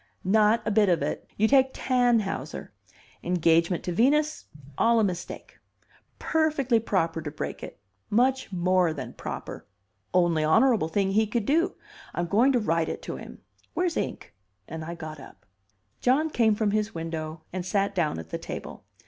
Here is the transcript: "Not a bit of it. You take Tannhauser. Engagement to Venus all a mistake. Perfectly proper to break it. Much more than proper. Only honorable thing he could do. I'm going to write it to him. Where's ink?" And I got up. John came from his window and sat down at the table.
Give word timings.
"Not 0.25 0.63
a 0.65 0.71
bit 0.71 0.89
of 0.89 1.03
it. 1.03 1.29
You 1.37 1.47
take 1.47 1.75
Tannhauser. 1.75 2.71
Engagement 3.21 3.83
to 3.83 3.91
Venus 3.91 4.45
all 4.75 4.99
a 4.99 5.03
mistake. 5.03 5.59
Perfectly 6.17 6.79
proper 6.79 7.21
to 7.21 7.29
break 7.29 7.61
it. 7.61 7.79
Much 8.09 8.51
more 8.51 8.93
than 8.93 9.13
proper. 9.13 9.67
Only 10.11 10.43
honorable 10.43 10.87
thing 10.87 11.11
he 11.11 11.27
could 11.27 11.45
do. 11.45 11.75
I'm 12.15 12.25
going 12.25 12.51
to 12.53 12.59
write 12.59 12.89
it 12.89 13.03
to 13.03 13.17
him. 13.17 13.43
Where's 13.75 13.95
ink?" 13.95 14.33
And 14.67 14.83
I 14.83 14.95
got 14.95 15.19
up. 15.19 15.45
John 15.99 16.31
came 16.31 16.55
from 16.55 16.71
his 16.71 16.95
window 16.95 17.43
and 17.53 17.63
sat 17.63 17.93
down 17.93 18.17
at 18.17 18.29
the 18.31 18.39
table. 18.39 18.83